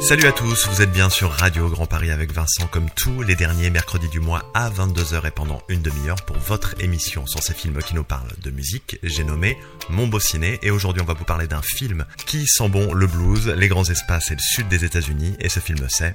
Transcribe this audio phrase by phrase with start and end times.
[0.00, 3.34] Salut à tous, vous êtes bien sur Radio Grand Paris avec Vincent comme tous les
[3.34, 7.54] derniers mercredis du mois à 22h et pendant une demi-heure pour votre émission sur ces
[7.54, 8.98] films qui nous parlent de musique.
[9.02, 9.58] J'ai nommé
[9.88, 13.06] Mon Beau Ciné et aujourd'hui on va vous parler d'un film qui sent bon le
[13.06, 16.14] blues, les grands espaces et le sud des États-Unis et ce film c'est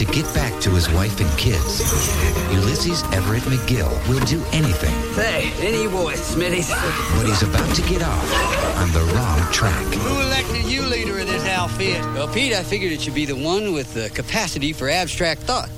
[0.00, 1.82] To get back to his wife and kids,
[2.54, 4.94] Ulysses Everett McGill will do anything.
[5.12, 6.70] Hey, any boy, Smitty's.
[7.18, 9.84] But he's about to get off on the wrong track.
[9.92, 12.00] Who elected you leader of this outfit?
[12.14, 15.68] Well, Pete, I figured it should be the one with the capacity for abstract thought.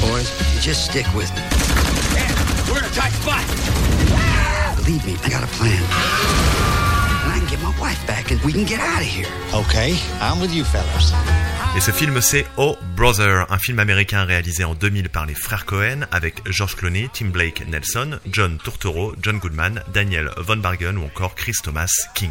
[0.00, 0.30] Boys,
[0.62, 1.42] just stick with me.
[2.70, 3.44] we're in a tight spot.
[4.76, 6.81] Believe me, I got a plan.
[7.82, 9.26] Wife back and we can get out of here.
[9.52, 11.12] Okay, I'm with you fellas.
[11.76, 15.64] Et ce film c'est Oh Brother, un film américain réalisé en 2000 par les frères
[15.64, 21.04] Cohen avec George Clooney, Tim Blake Nelson, John Turturro, John Goodman, Daniel Von Bargen ou
[21.04, 22.30] encore Chris Thomas King.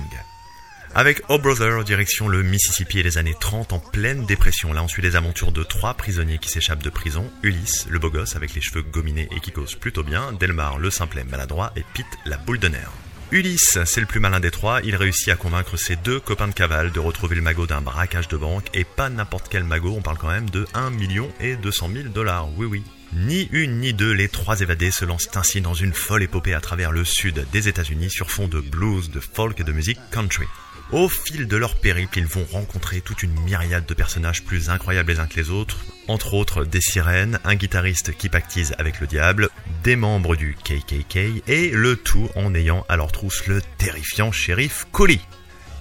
[0.93, 4.73] Avec Oh Brother, direction le Mississippi et les années 30 en pleine dépression.
[4.73, 7.29] Là, on suit les aventures de trois prisonniers qui s'échappent de prison.
[7.43, 10.33] Ulysse, le beau gosse avec les cheveux gominés et qui cause plutôt bien.
[10.33, 11.71] Delmar, le simplet maladroit.
[11.77, 12.91] Et Pete, la boule de nerfs.
[13.31, 16.53] Ulysse, c'est le plus malin des trois, il réussit à convaincre ses deux copains de
[16.53, 20.01] cavale de retrouver le magot d'un braquage de banque, et pas n'importe quel magot, on
[20.01, 22.83] parle quand même de 1 million et 200 000 dollars, oui oui.
[23.13, 26.59] Ni une ni deux, les trois évadés se lancent ainsi dans une folle épopée à
[26.59, 30.45] travers le sud des États-Unis sur fond de blues, de folk et de musique country.
[30.91, 35.13] Au fil de leur périple, ils vont rencontrer toute une myriade de personnages plus incroyables
[35.13, 35.77] les uns que les autres,
[36.09, 39.49] entre autres des sirènes, un guitariste qui pactise avec le diable,
[39.85, 44.85] des membres du KKK, et le tout en ayant à leur trousse le terrifiant shérif
[44.91, 45.21] Collie.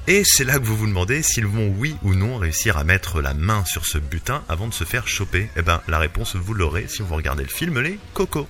[0.07, 3.21] Et c'est là que vous vous demandez s'ils vont oui ou non réussir à mettre
[3.21, 5.51] la main sur ce butin avant de se faire choper.
[5.57, 8.49] Eh ben, la réponse vous l'aurez si vous regardez le film Les Cocos.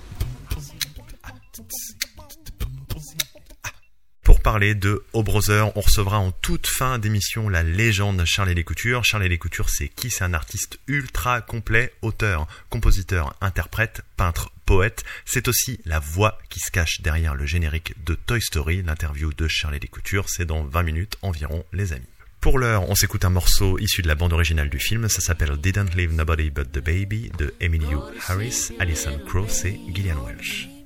[4.41, 9.05] Parler de O Brother, on recevra en toute fin d'émission la légende Charlie Lécouture.
[9.05, 10.09] Charlie Lécouture, c'est qui?
[10.09, 15.03] C'est un artiste ultra complet, auteur, compositeur, interprète, peintre, poète.
[15.25, 18.81] C'est aussi la voix qui se cache derrière le générique de Toy Story.
[18.81, 22.05] L'interview de Charlie Lécouture, c'est dans 20 minutes environ, les amis.
[22.39, 25.07] Pour l'heure, on s'écoute un morceau issu de la bande originale du film.
[25.07, 27.85] Ça s'appelle Didn't Leave Nobody But the Baby de Emily
[28.27, 30.80] Harris, Alison Krauss et Gillian Welch.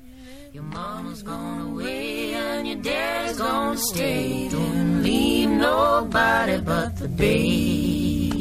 [0.55, 4.47] Your mama's gone away and your dad's gonna stay.
[4.47, 8.33] Don't leave nobody but the baby.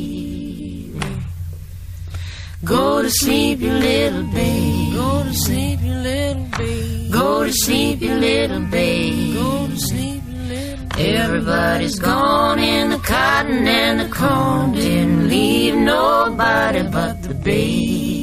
[2.62, 4.92] Go to sleep, you little baby.
[4.94, 7.10] Go to sleep, you little baby.
[7.10, 9.34] Go to sleep, you little baby.
[9.34, 11.16] Go to sleep, you little baby.
[11.18, 14.70] Everybody's gone in the cotton and the corn.
[14.70, 18.13] Didn't leave nobody but the baby.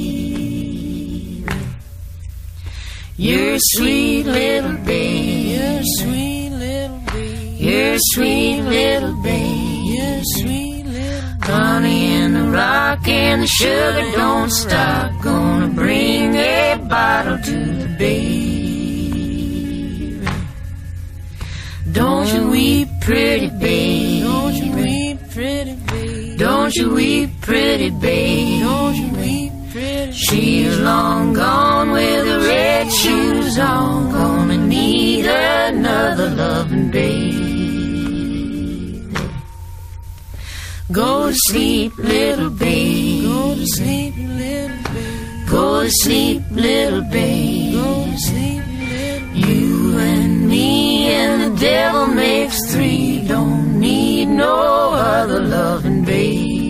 [3.17, 5.51] You're a sweet little baby.
[5.51, 7.57] You're a sweet little baby.
[7.59, 9.93] You're a sweet little baby.
[9.93, 11.51] You're a sweet little baby.
[11.51, 15.11] Honey in the rock and the sugar don't stop.
[15.21, 18.51] Gonna bring a bottle to the baby.
[21.91, 24.21] Don't you weep, pretty baby.
[24.21, 26.37] Don't you weep, pretty baby.
[26.37, 28.59] Don't you weep, pretty baby.
[28.61, 29.20] Don't you.
[30.27, 34.11] She's long gone with the red shoes on.
[34.11, 37.51] Gonna need another loving baby.
[40.91, 43.23] Go to sleep, little baby.
[43.23, 45.49] Go to sleep, little baby.
[45.49, 47.71] Go to sleep, little baby.
[47.73, 53.25] Go to sleep, little You and me and the devil makes three.
[53.27, 56.60] Don't need no other loving baby.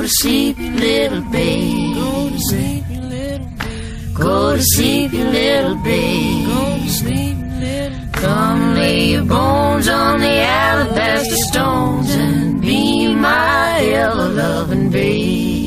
[0.00, 1.94] Go to sleep, you little babe.
[1.94, 4.14] Go to sleep, you little babe.
[4.14, 6.46] Go to sleep, you little babe.
[6.46, 13.78] Go to sleep, little Come lay your bones on the alabaster stones and be my
[13.78, 15.59] ever loving baby.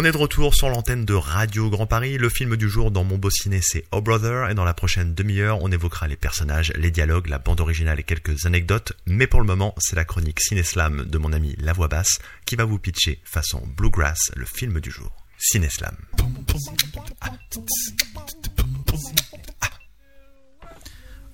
[0.00, 2.18] On est de retour sur l'antenne de Radio Grand Paris.
[2.18, 4.48] Le film du jour dans mon beau ciné, c'est Oh Brother.
[4.48, 8.04] Et dans la prochaine demi-heure, on évoquera les personnages, les dialogues, la bande originale et
[8.04, 8.92] quelques anecdotes.
[9.06, 12.54] Mais pour le moment, c'est la chronique Ciné-Slam de mon ami La Voix Basse qui
[12.54, 15.10] va vous pitcher façon Bluegrass le film du jour.
[15.36, 15.96] Ciné-Slam.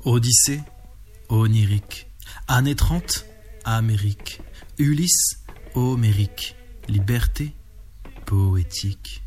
[0.07, 0.63] Odyssée,
[1.29, 2.09] onirique.
[2.49, 3.27] Année 30,
[3.67, 4.41] Amérique.
[4.79, 5.45] Ulysse,
[5.75, 6.57] Homérique.
[6.89, 7.55] Liberté,
[8.27, 9.23] poétique.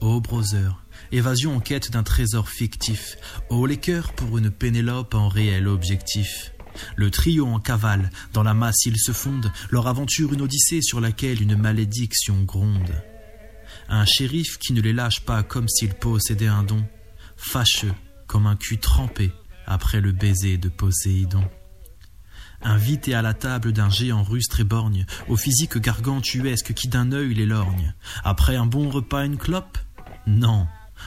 [0.00, 0.82] Oh brother,
[1.12, 3.16] évasion en quête d'un trésor fictif.
[3.50, 6.52] Oh les cœurs pour une Pénélope en réel objectif.
[6.96, 11.00] Le trio en cavale, dans la masse ils se fondent, leur aventure une odyssée sur
[11.00, 13.02] laquelle une malédiction gronde.
[13.88, 16.84] Un shérif qui ne les lâche pas comme s'il possédait un don,
[17.36, 17.94] fâcheux
[18.26, 19.30] comme un cul trempé
[19.66, 21.44] après le baiser de Poséidon.
[22.64, 27.34] Invité à la table d'un géant russe très borgne, au physique gargantuesque qui d'un œil
[27.34, 27.94] les lorgne.
[28.24, 29.78] Après un bon repas, une clope?
[30.26, 30.66] Non,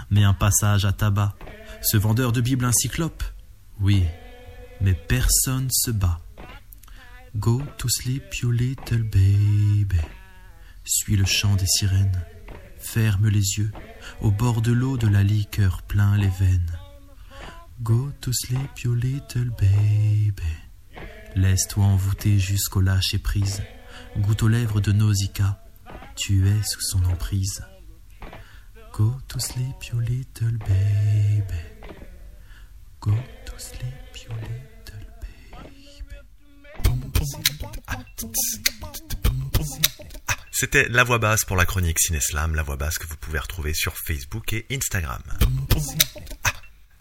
[0.09, 1.33] mais un passage à tabac.
[1.81, 3.23] Ce vendeur de Bible un cyclope?
[3.79, 4.03] Oui,
[4.81, 6.19] mais personne se bat.
[7.35, 9.99] Go to sleep, you little baby.
[10.83, 12.21] Suis le chant des sirènes.
[12.79, 13.71] Ferme les yeux.
[14.21, 16.77] Au bord de l'eau de la liqueur plein les veines.
[17.81, 20.64] Go to sleep, you little baby.
[21.35, 23.61] Laisse-toi envoûter jusqu'au lâcher prise.
[24.17, 25.61] Goûte aux lèvres de Nausicaa.
[26.15, 27.63] Tu es sous son emprise.
[28.93, 31.61] Go to sleep, you little baby.
[33.01, 33.11] Go
[33.45, 34.65] to sleep, you little
[40.51, 43.73] C'était la voix basse pour la chronique Cineslam, la voix basse que vous pouvez retrouver
[43.73, 45.21] sur Facebook et Instagram.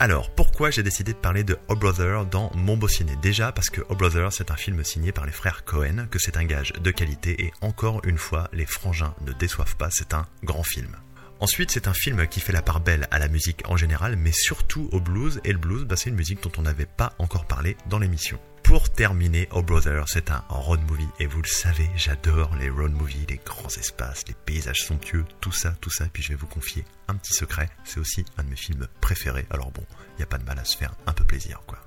[0.01, 2.87] Alors, pourquoi j'ai décidé de parler de O Brother dans Mon Beau
[3.21, 6.37] Déjà parce que O Brother, c'est un film signé par les frères Cohen, que c'est
[6.37, 10.29] un gage de qualité et encore une fois, les frangins ne déçoivent pas, c'est un
[10.45, 10.95] grand film.
[11.41, 14.31] Ensuite, c'est un film qui fait la part belle à la musique en général, mais
[14.31, 17.47] surtout au blues, et le blues, bah, c'est une musique dont on n'avait pas encore
[17.47, 18.39] parlé dans l'émission.
[18.65, 22.93] Pour terminer, Oh Brother, c'est un road movie, et vous le savez, j'adore les road
[22.93, 26.47] movies, les grands espaces, les paysages somptueux, tout ça, tout ça, puis je vais vous
[26.47, 29.85] confier un petit secret, c'est aussi un de mes films préférés, alors bon,
[30.15, 31.79] il n'y a pas de mal à se faire un peu plaisir, quoi.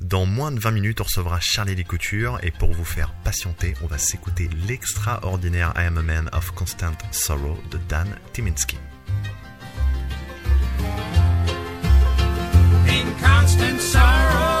[0.00, 3.86] Dans moins de 20 minutes, on recevra Charlie Couture et pour vous faire patienter, on
[3.86, 8.76] va s'écouter l'extraordinaire I Am a Man of Constant Sorrow de Dan Timinski.
[13.14, 14.51] Constant sorrow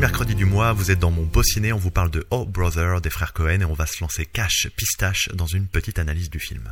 [0.00, 3.00] mercredi du mois, vous êtes dans mon beau ciné, on vous parle de Oh Brother
[3.00, 6.38] des frères Cohen et on va se lancer cash pistache dans une petite analyse du
[6.38, 6.70] film.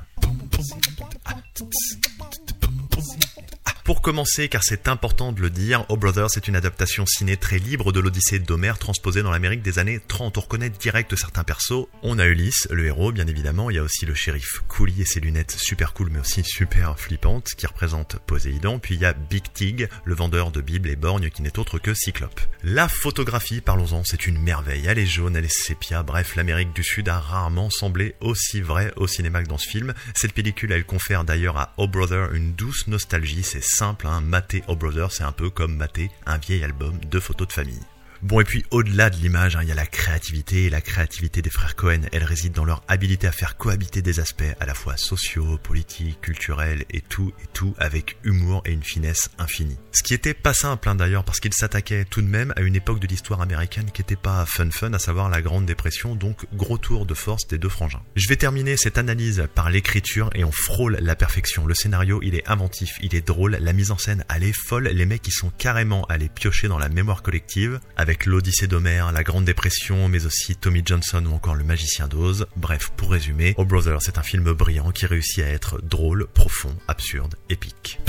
[3.85, 7.59] Pour commencer, car c'est important de le dire, Oh Brother c'est une adaptation ciné très
[7.59, 10.39] libre de l'Odyssée d'Homère transposée dans l'Amérique des années 30.
[10.39, 11.87] On reconnaît direct certains persos.
[12.03, 15.05] On a Ulysse, le héros bien évidemment, il y a aussi le shérif Cooley et
[15.05, 18.79] ses lunettes super cool mais aussi super flippantes qui représentent Poséidon.
[18.79, 21.79] Puis il y a Big Tig, le vendeur de Bibles et borgnes qui n'est autre
[21.79, 22.41] que Cyclope.
[22.63, 24.87] La photographie, parlons-en, c'est une merveille.
[24.87, 28.95] Elle est jaune, elle est sépia, bref, l'Amérique du Sud a rarement semblé aussi vrai
[28.97, 29.93] au cinéma que dans ce film.
[30.15, 33.43] Cette pellicule, elle confère d'ailleurs à Oh Brother une douce nostalgie,
[33.75, 37.49] simple, hein, mater Oh Brother, c'est un peu comme mater un vieil album de photos
[37.49, 37.83] de famille.
[38.25, 41.43] Bon et puis au-delà de l'image, hein, il y a la créativité et la créativité
[41.43, 44.73] des frères Cohen, elle réside dans leur habilité à faire cohabiter des aspects à la
[44.73, 49.77] fois sociaux, politiques, culturels et tout et tout avec humour et une finesse infinie.
[49.93, 52.75] Ce qui était pas simple hein, d'ailleurs parce qu'ils s'attaquaient tout de même à une
[52.77, 56.47] époque de l'histoire américaine qui était pas fun fun, à savoir la Grande Dépression, donc
[56.55, 58.01] gros tour de force des deux frangins.
[58.17, 61.67] Je vais terminer cette analyse par l'écriture et on frôle la perfection.
[61.67, 64.85] Le scénario il est inventif, il est drôle, la mise en scène elle est folle,
[64.85, 69.23] les mecs ils sont carrément allés piocher dans la mémoire collective avec l'Odyssée d'Homère, la
[69.23, 72.47] Grande Dépression, mais aussi Tommy Johnson ou encore le Magicien d'Oz.
[72.57, 76.75] Bref, pour résumer, Oh Brother, c'est un film brillant qui réussit à être drôle, profond,
[76.89, 78.01] absurde, épique.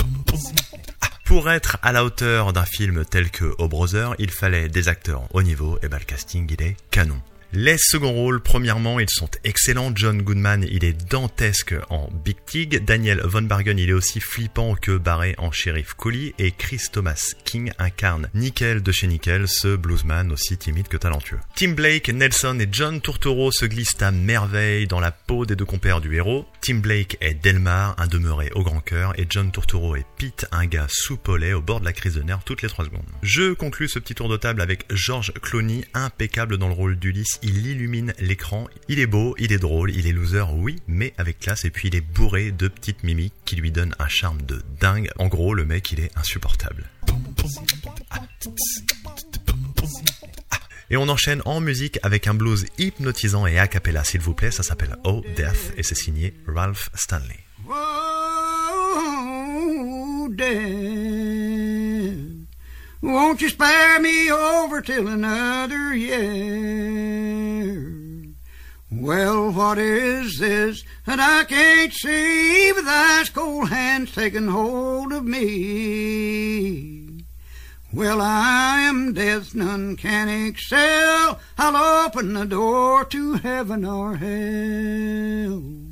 [1.26, 5.24] Pour être à la hauteur d'un film tel que Oh Brother, il fallait des acteurs
[5.34, 7.20] au niveau, et ben le casting il est canon.
[7.58, 9.94] Les seconds rôles, premièrement, ils sont excellents.
[9.96, 12.84] John Goodman, il est dantesque en Big Tig.
[12.84, 16.34] Daniel Von Bargen, il est aussi flippant que barré en Sheriff Cooley.
[16.38, 21.40] Et Chris Thomas King incarne Nickel de chez Nickel, ce bluesman aussi timide que talentueux.
[21.56, 25.64] Tim Blake, Nelson et John Turturro se glissent à merveille dans la peau des deux
[25.64, 26.46] compères du héros.
[26.60, 30.66] Tim Blake est Delmar, un demeuré au grand cœur, et John Turturro est Pete, un
[30.66, 33.06] gars soupolé au bord de la crise de nerfs toutes les trois secondes.
[33.22, 37.40] Je conclus ce petit tour de table avec George Clooney, impeccable dans le rôle d'Ulysse.
[37.48, 38.68] Il illumine l'écran.
[38.90, 41.64] Il est beau, il est drôle, il est loser, oui, mais avec classe.
[41.64, 45.12] Et puis il est bourré de petites mimiques qui lui donnent un charme de dingue.
[45.20, 46.90] En gros, le mec, il est insupportable.
[50.90, 54.50] Et on enchaîne en musique avec un blues hypnotisant et a cappella, s'il vous plaît.
[54.50, 57.42] Ça s'appelle Oh Death et c'est signé Ralph Stanley.
[57.68, 57.76] Whoa,
[60.30, 61.45] Dad,
[63.06, 67.36] won't you spare me over till another year?
[68.92, 75.24] Well, what is this that I can't see with ice cold hands taking hold of
[75.24, 77.06] me?
[77.94, 81.40] Well, I am death, none can excel.
[81.58, 85.85] I'll open the door to heaven or hell.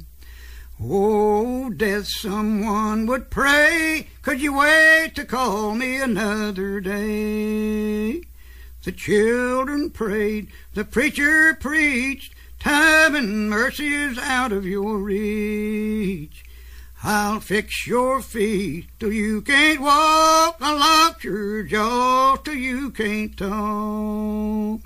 [0.85, 4.07] Oh, death, someone would pray.
[4.21, 8.23] Could you wait to call me another day?
[8.83, 12.35] The children prayed, the preacher preached.
[12.59, 16.43] Time and mercy is out of your reach.
[17.01, 20.57] I'll fix your feet till you can't walk.
[20.59, 24.81] I'll lock your jaw till you can't talk.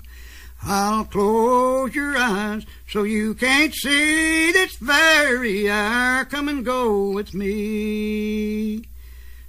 [0.62, 6.24] I'll close your eyes so you can't see this very hour.
[6.24, 8.84] Come and go with me.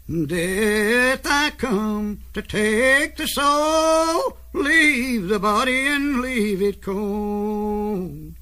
[0.09, 8.33] Death, I come to take the soul, leave the body and leave it cold.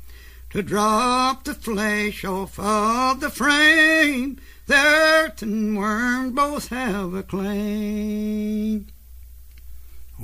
[0.52, 7.24] To drop the flesh off of the frame, the earth and worm both have a
[7.24, 8.88] claim.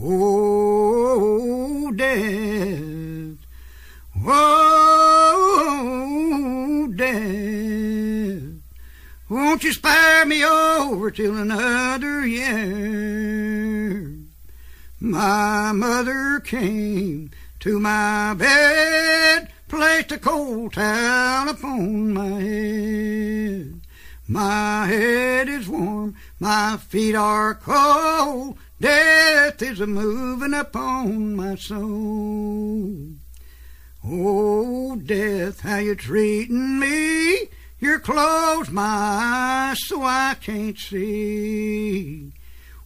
[0.01, 3.37] Oh, death.
[4.25, 5.33] Oh,
[6.95, 7.43] death.
[9.63, 14.13] You spare me over till another year?
[14.99, 23.79] My mother came to my bed, placed a cold towel upon my head.
[24.27, 28.57] My head is warm, my feet are cold.
[28.81, 33.13] Death is a moving upon my soul.
[34.05, 37.47] Oh, death, how you treating me?
[37.83, 42.31] You're closed my eyes so I can't see.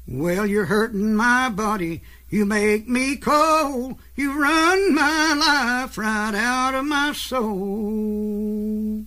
[0.08, 2.02] Well, you're hurting my body.
[2.32, 4.00] You make me cold.
[4.16, 9.06] You run my life right out of my soul.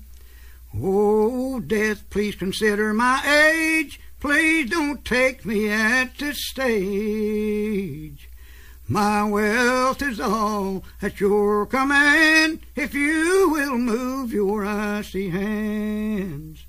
[0.80, 3.20] Oh, death, please consider my
[3.50, 3.98] age.
[4.20, 7.89] Please don't take me at this stage.
[8.92, 16.66] My wealth is all at your command if you will move your icy hands.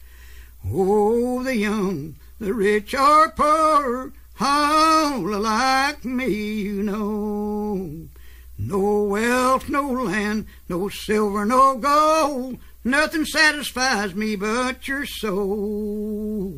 [0.64, 8.08] Oh, the young, the rich or poor, all alike me, you know.
[8.56, 12.60] No wealth, no land, no silver, no gold.
[12.84, 16.54] Nothing satisfies me but your soul.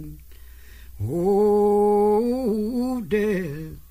[1.01, 3.82] Oh, death.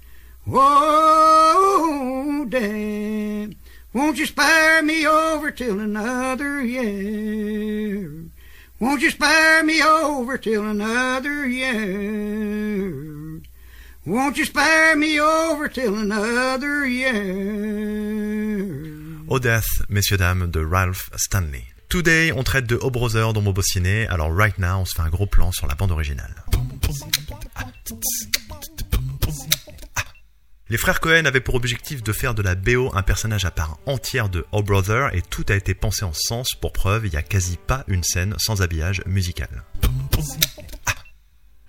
[0.51, 3.51] Oh, death.
[3.95, 8.11] Won't you spare me over till another year?
[8.81, 12.93] Won't you spare me over till another year?
[14.05, 18.03] Won't you spare me over till another year?
[19.29, 21.69] Oh Death, messieurs dames, de Ralph Stanley.
[21.89, 24.95] Today, on traite de Oh Brother dans mon beau ciné, alors right now, on se
[24.97, 26.35] fait un gros plan sur la bande originale.
[30.73, 33.77] Les frères Cohen avaient pour objectif de faire de la BO un personnage à part
[33.85, 36.55] entière de Oh Brother et tout a été pensé en sens.
[36.59, 39.65] Pour preuve, il n'y a quasi pas une scène sans habillage musical.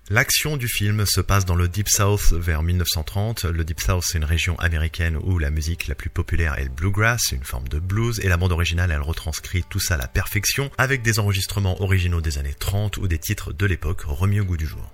[0.09, 3.43] L'action du film se passe dans le Deep South vers 1930.
[3.43, 6.69] Le Deep South, c'est une région américaine où la musique la plus populaire est le
[6.69, 10.07] bluegrass, une forme de blues, et la bande originale, elle retranscrit tout ça à la
[10.07, 14.45] perfection, avec des enregistrements originaux des années 30 ou des titres de l'époque remis au
[14.45, 14.89] goût du jour.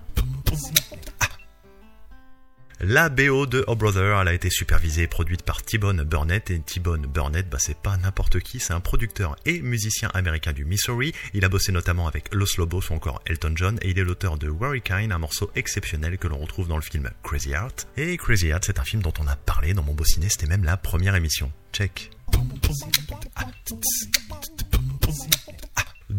[2.81, 6.49] La BO de Oh Brother, elle a été supervisée et produite par T-Bone Burnett.
[6.49, 10.63] Et T-Bone Burnett, bah, c'est pas n'importe qui, c'est un producteur et musicien américain du
[10.63, 11.13] Missouri.
[11.33, 13.79] Il a bossé notamment avec Los Lobos ou encore Elton John.
[13.81, 17.09] Et il est l'auteur de Hurricane, un morceau exceptionnel que l'on retrouve dans le film
[17.21, 17.89] Crazy Heart.
[17.97, 20.47] Et Crazy Heart, c'est un film dont on a parlé dans mon beau ciné, c'était
[20.47, 21.51] même la première émission.
[21.73, 22.11] Check.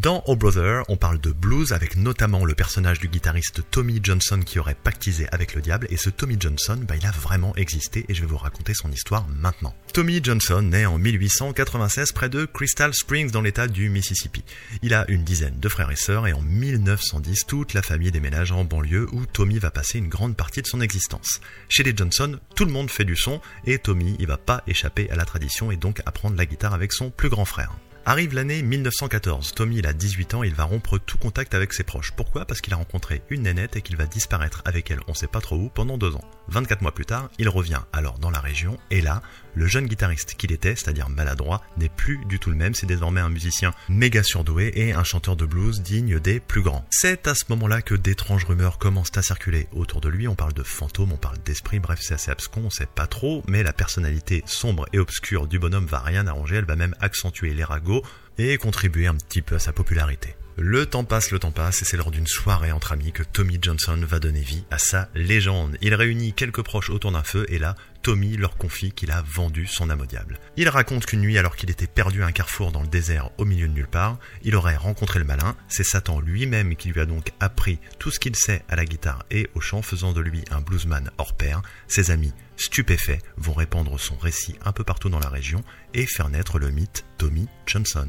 [0.01, 4.41] Dans Oh Brother, on parle de blues avec notamment le personnage du guitariste Tommy Johnson
[4.41, 8.07] qui aurait pactisé avec le diable et ce Tommy Johnson, bah, il a vraiment existé
[8.09, 9.75] et je vais vous raconter son histoire maintenant.
[9.93, 14.43] Tommy Johnson naît en 1896 près de Crystal Springs dans l'état du Mississippi.
[14.81, 18.53] Il a une dizaine de frères et sœurs et en 1910 toute la famille déménage
[18.53, 21.43] en banlieue où Tommy va passer une grande partie de son existence.
[21.69, 25.11] Chez les Johnson, tout le monde fait du son et Tommy, il va pas échapper
[25.11, 27.77] à la tradition et donc apprendre la guitare avec son plus grand frère.
[28.07, 29.53] Arrive l'année 1914.
[29.55, 32.13] Tommy, il a 18 ans, il va rompre tout contact avec ses proches.
[32.13, 32.47] Pourquoi?
[32.47, 35.43] Parce qu'il a rencontré une nénette et qu'il va disparaître avec elle, on sait pas
[35.43, 36.25] trop où, pendant deux ans.
[36.49, 39.23] 24 mois plus tard, il revient alors dans la région, et là,
[39.55, 42.75] le jeune guitariste qu'il était, c'est-à-dire maladroit, n'est plus du tout le même.
[42.75, 46.87] C'est désormais un musicien méga surdoué et un chanteur de blues digne des plus grands.
[46.91, 50.27] C'est à ce moment-là que d'étranges rumeurs commencent à circuler autour de lui.
[50.27, 53.43] On parle de fantômes, on parle d'esprit, bref, c'est assez abscon, on sait pas trop,
[53.47, 56.57] mais la personnalité sombre et obscure du bonhomme va rien arranger.
[56.57, 57.89] Elle va même accentuer les ragots
[58.38, 60.35] et contribuer un petit peu à sa popularité.
[60.57, 63.59] Le temps passe, le temps passe, et c'est lors d'une soirée entre amis que Tommy
[63.61, 65.79] Johnson va donner vie à sa légende.
[65.81, 69.67] Il réunit quelques proches autour d'un feu, et là, Tommy leur confie qu'il a vendu
[69.67, 70.39] son âme au diable.
[70.57, 73.45] Il raconte qu'une nuit, alors qu'il était perdu à un carrefour dans le désert au
[73.45, 75.57] milieu de nulle part, il aurait rencontré le malin.
[75.69, 79.25] C'est Satan lui-même qui lui a donc appris tout ce qu'il sait à la guitare
[79.31, 81.63] et au chant, faisant de lui un bluesman hors pair.
[81.89, 85.63] Ses amis, stupéfaits, vont répandre son récit un peu partout dans la région
[85.95, 88.09] et faire naître le mythe Tommy Johnson.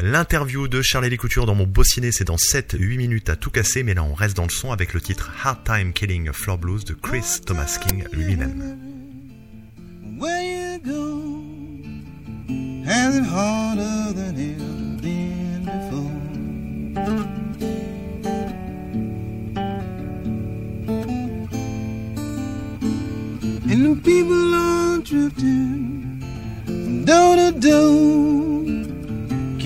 [0.00, 3.82] L'interview de Charlie Couture dans mon beau ciné, c'est dans 7-8 minutes à tout casser,
[3.82, 6.84] mais là on reste dans le son avec le titre Hard Time Killing Floor Blues
[6.84, 8.78] de Chris Thomas King lui-même.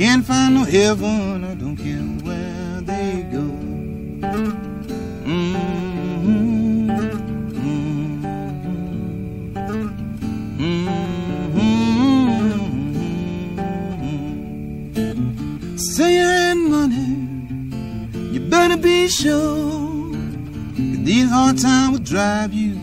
[0.02, 3.38] Can't find no heaven, I don't care where they go.
[5.24, 5.60] Mm-hmm.
[10.58, 11.62] Mm-hmm.
[15.98, 17.10] Had money,
[18.32, 20.10] you better be sure.
[21.06, 22.82] These hard times will drive you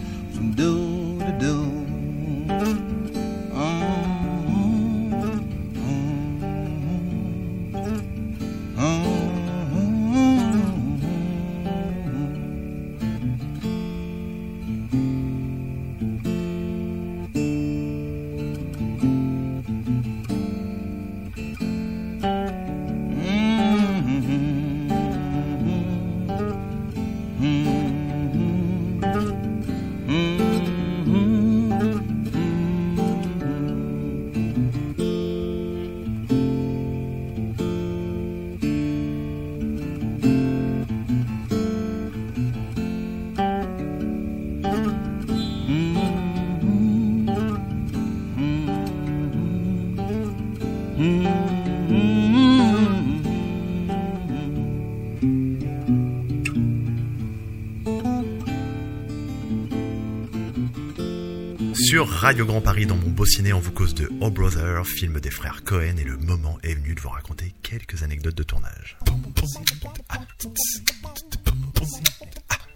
[61.99, 65.29] Sur Radio Grand Paris, dans mon beau ciné, vous cause de Oh Brother, film des
[65.29, 68.97] frères Cohen, et le moment est venu de vous raconter quelques anecdotes de tournage.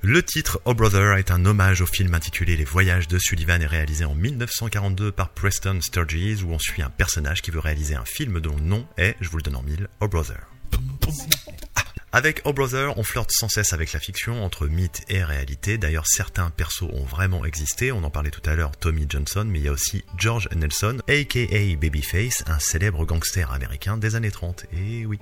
[0.02, 3.66] Le titre Oh Brother est un hommage au film intitulé Les Voyages de Sullivan et
[3.66, 8.04] réalisé en 1942 par Preston Sturges où on suit un personnage qui veut réaliser un
[8.04, 10.50] film dont le nom est, je vous le donne en mille, Oh Brother.
[12.15, 15.80] Avec Oh Brother, on flirte sans cesse avec la fiction, entre mythe et réalité.
[15.80, 17.91] D'ailleurs, certains persos ont vraiment existé.
[17.91, 20.99] On en parlait tout à l'heure, Tommy Johnson, mais il y a aussi George Nelson,
[21.08, 24.67] aka Babyface, un célèbre gangster américain des années 30.
[24.73, 25.17] Et oui.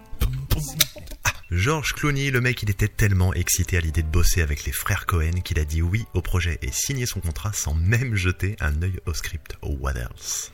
[1.24, 4.74] Ah, George Clooney, le mec, il était tellement excité à l'idée de bosser avec les
[4.74, 8.58] frères Cohen qu'il a dit oui au projet et signé son contrat sans même jeter
[8.60, 9.56] un œil au script.
[9.64, 10.52] What else?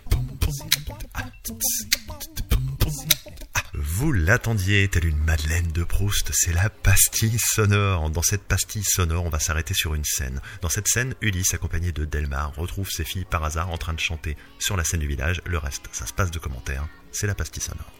[3.80, 8.10] Vous l'attendiez, telle une Madeleine de Proust, c'est la pastille sonore.
[8.10, 10.42] Dans cette pastille sonore, on va s'arrêter sur une scène.
[10.62, 14.00] Dans cette scène, Ulysse, accompagné de Delmar, retrouve ses filles par hasard en train de
[14.00, 15.42] chanter sur la scène du village.
[15.46, 16.88] Le reste, ça se passe de commentaires.
[17.12, 17.92] C'est la pastille sonore.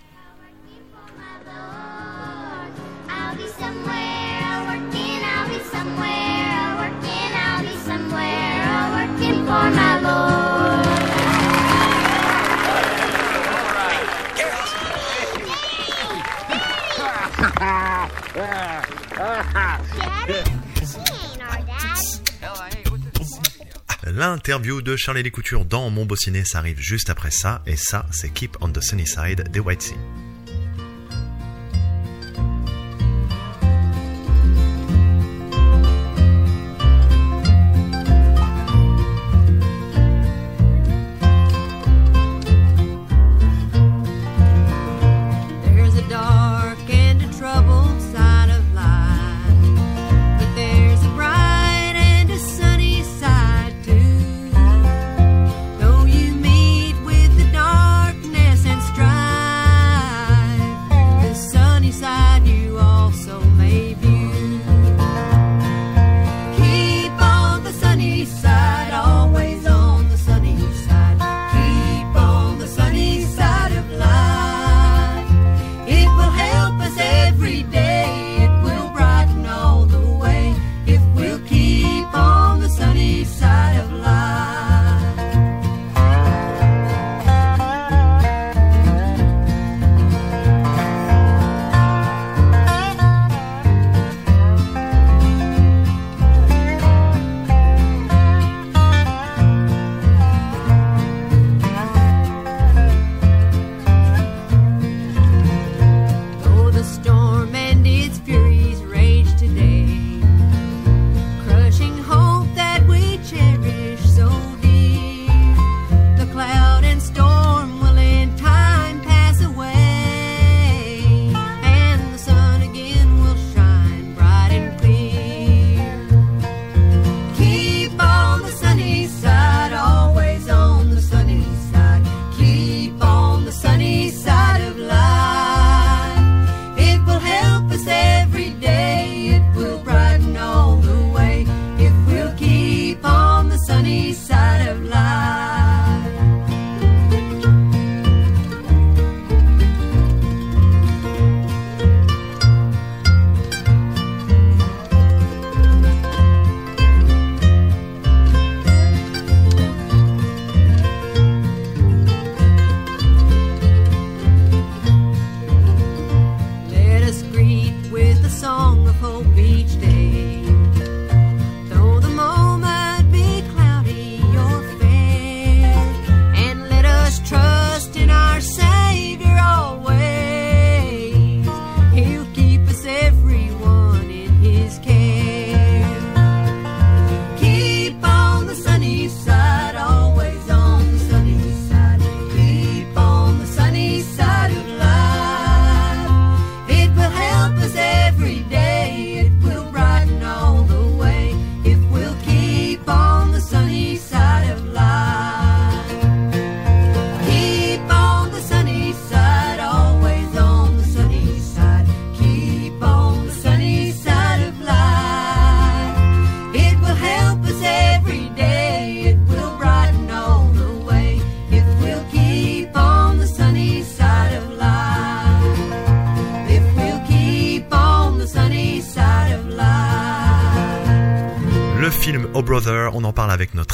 [24.06, 28.06] L'interview de Charlie Les Coutures dans Mon Beau Ciné, arrive juste après ça, et ça,
[28.12, 29.96] c'est Keep on the Sunny Side des White Sea.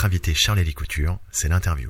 [0.03, 1.89] Notre invité Charlie Couture, c'est l'interview.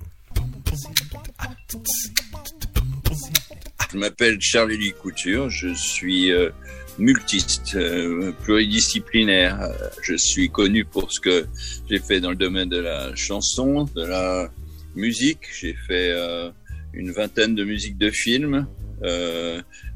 [3.92, 6.52] Je m'appelle Charlie Couture, je suis euh,
[7.00, 9.68] multiste, euh, pluridisciplinaire.
[10.04, 11.48] Je suis connu pour ce que
[11.90, 14.52] j'ai fait dans le domaine de la chanson, de la
[14.96, 15.48] musique.
[15.60, 16.52] J'ai fait euh,
[16.94, 18.68] une vingtaine de musiques de films,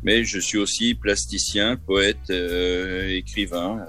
[0.04, 3.86] mais je suis aussi plasticien, poète, écrivain.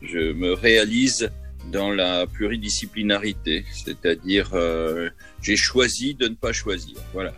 [0.00, 1.30] Je me réalise
[1.70, 6.96] dans la pluridisciplinarité, c'est-à-dire euh, j'ai choisi de ne pas choisir.
[7.12, 7.34] Voilà.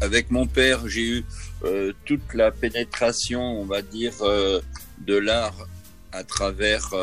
[0.00, 1.24] Avec mon père, j'ai eu
[1.64, 4.60] euh, toute la pénétration, on va dire, euh,
[4.98, 5.66] de l'art
[6.12, 6.94] à travers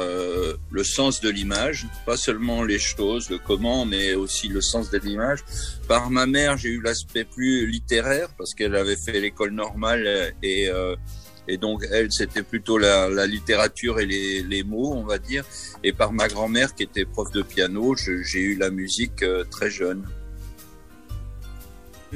[0.71, 4.97] le sens de l'image, pas seulement les choses, le comment, mais aussi le sens de
[4.97, 5.41] l'image.
[5.87, 10.67] Par ma mère, j'ai eu l'aspect plus littéraire parce qu'elle avait fait l'école normale et
[11.47, 15.43] et donc elle, c'était plutôt la, la littérature et les, les, mots, on va dire.
[15.83, 19.69] Et par ma grand-mère qui était prof de piano, j'ai eu la musique euh, très
[19.69, 20.03] jeune.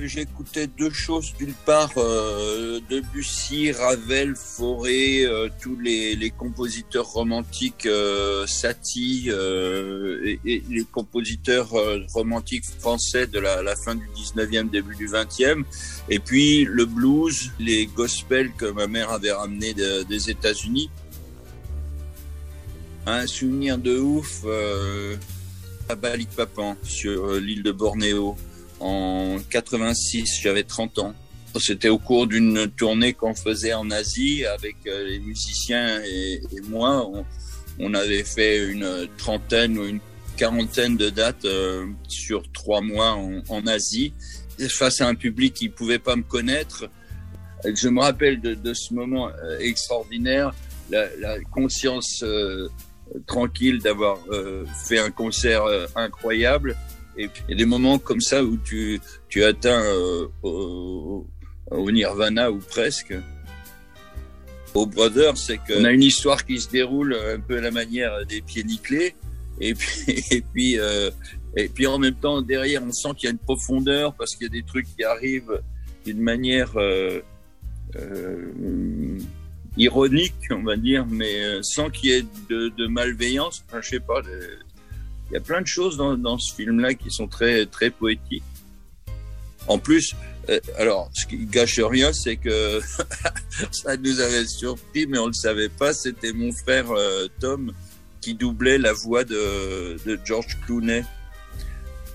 [0.03, 1.33] J'écoutais deux choses.
[1.39, 10.63] D'une part, euh, Debussy, Ravel, Fauré, euh, tous les, compositeurs romantiques, euh, Satie euh, et,
[10.69, 11.71] les compositeurs
[12.13, 15.63] romantiques français de la, fin du 19e, début du 20e.
[16.10, 20.91] Et puis le blues, les gospels que ma mère avait ramenés de, des États-Unis.
[23.07, 24.43] Un souvenir de ouf
[25.89, 28.36] à Balikpapan, sur l'île de Bornéo
[28.79, 31.15] en 86, j'avais 30 ans.
[31.59, 37.09] C'était au cours d'une tournée qu'on faisait en Asie avec euh, les musiciens et, moi.
[37.79, 39.99] On, avait fait une trentaine ou une
[40.35, 43.17] quarantaine de dates euh, sur trois mois
[43.49, 44.13] en, Asie
[44.69, 46.89] face à un public qui pouvait pas me connaître.
[47.63, 50.53] Je me rappelle de, ce moment euh, extraordinaire,
[50.89, 52.23] la, conscience
[53.25, 54.17] tranquille d'avoir
[54.85, 55.63] fait un concert
[55.95, 56.75] incroyable
[57.17, 58.99] il y a des moments comme ça où tu,
[59.30, 61.25] tu atteins euh, au,
[61.71, 63.13] au, nirvana ou presque.
[64.73, 68.25] Au Brother, c'est qu'on a une histoire qui se déroule un peu à la manière
[68.25, 69.15] des pieds nickelés.
[69.60, 71.10] Et puis, et puis, euh,
[71.56, 74.43] et puis en même temps, derrière, on sent qu'il y a une profondeur parce qu'il
[74.43, 75.62] y a des trucs qui arrivent
[76.06, 77.21] d'une manière euh,
[79.75, 83.65] ironique, on va dire, mais sans qu'il y ait de, de malveillance.
[83.82, 84.21] Je sais pas.
[85.29, 88.43] Il y a plein de choses dans, dans ce film-là qui sont très très poétiques.
[89.67, 90.15] En plus,
[90.49, 92.79] euh, alors ce qui gâche rien, c'est que
[93.71, 95.93] ça nous avait surpris, mais on le savait pas.
[95.93, 97.73] C'était mon frère euh, Tom
[98.21, 101.03] qui doublait la voix de, de George Clooney.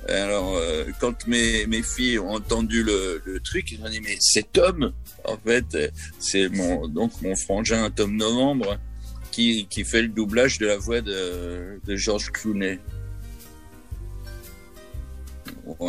[0.08, 4.16] Alors, euh, quand mes, mes filles ont entendu le, le truc, ils ont dit mais
[4.18, 4.92] c'est Tom.
[5.24, 8.78] En fait, c'est mon donc mon frangin Tom Novembre
[9.30, 12.80] qui, qui fait le doublage de la voix de, de George Clooney.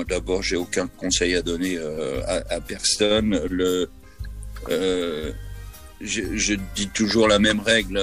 [0.08, 3.34] D'abord, j'ai aucun conseil à donner euh, à, personne.
[4.70, 5.34] Euh,
[6.02, 8.02] je, dis toujours la même règle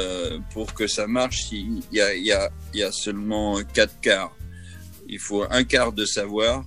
[0.53, 1.53] pour que ça marche.
[1.53, 4.35] Il y a, il y a, il y a seulement quatre quarts.
[5.09, 6.65] Il faut un quart de savoir,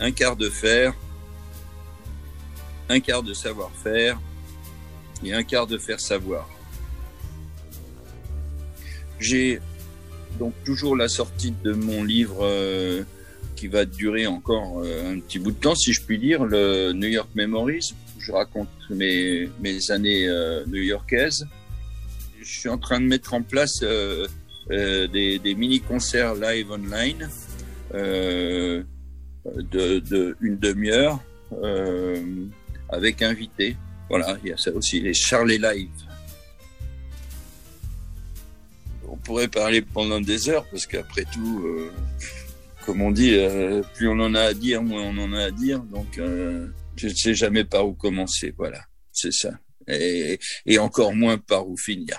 [0.00, 0.94] un quart de faire,
[2.88, 4.20] un quart de savoir-faire
[5.24, 6.48] et un quart de faire savoir.
[9.18, 9.60] J'ai
[10.38, 13.02] donc toujours la sortie de mon livre euh,
[13.62, 16.92] qui va durer encore euh, un petit bout de temps, si je puis dire, le
[16.92, 17.94] New York Memories.
[18.18, 21.46] Je raconte mes, mes années euh, new-yorkaises.
[22.40, 24.26] Je suis en train de mettre en place euh,
[24.68, 27.28] des, des mini-concerts live online
[27.92, 28.84] de,
[29.54, 31.20] de, une demi-heure
[32.88, 33.76] avec invités.
[34.08, 35.88] Voilà, il y a ça aussi, les Charlie Live
[39.24, 41.92] pourrait parler pendant des heures parce qu'après tout, euh,
[42.84, 45.50] comme on dit, euh, plus on en a à dire, moins on en a à
[45.50, 45.80] dire.
[45.80, 48.54] Donc, euh, je ne sais jamais par où commencer.
[48.56, 49.50] Voilà, c'est ça.
[49.88, 50.38] Et,
[50.78, 52.16] encore moins par où finir.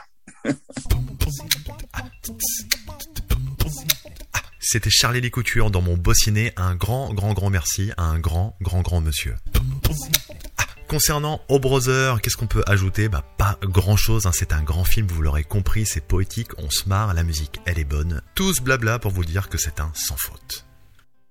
[4.59, 6.13] C'était Charlie Lécouture dans mon beau.
[6.57, 9.35] Un grand, grand, grand merci à un grand, grand, grand monsieur.
[10.93, 13.09] Concernant O Brother, qu'est-ce qu'on peut ajouter?
[13.09, 14.31] Bah pas grand chose, hein.
[14.31, 17.79] c'est un grand film, vous l'aurez compris, c'est poétique, on se marre, la musique elle
[17.79, 18.21] est bonne.
[18.35, 20.67] Tous blabla pour vous dire que c'est un sans faute.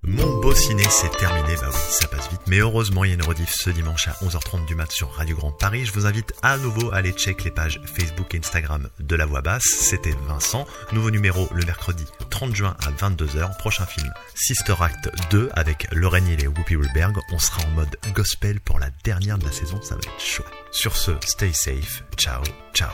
[0.04, 1.54] Mon beau ciné, c'est terminé.
[1.60, 2.40] Bah oui, ça passe vite.
[2.48, 5.36] Mais heureusement, il y a une rediff ce dimanche à 11h30 du mat sur Radio
[5.36, 5.86] Grand Paris.
[5.86, 9.26] Je vous invite à nouveau à aller check les pages Facebook et Instagram de La
[9.26, 9.62] Voix Basse.
[9.62, 10.66] C'était Vincent.
[10.92, 13.56] Nouveau numéro le mercredi 30 juin à 22h.
[13.58, 17.16] Prochain film, Sister Act 2 avec Lorraine Hill et Whoopi Goldberg.
[17.30, 19.80] On sera en mode gospel pour la dernière de la saison.
[19.82, 20.44] Ça va être chaud.
[20.72, 22.02] Sur ce, stay safe.
[22.16, 22.42] Ciao,
[22.74, 22.90] ciao.